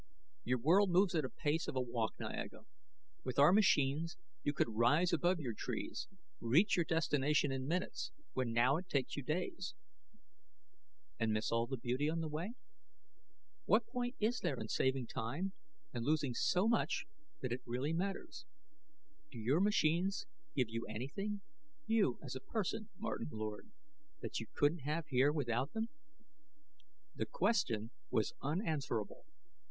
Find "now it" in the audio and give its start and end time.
8.51-8.89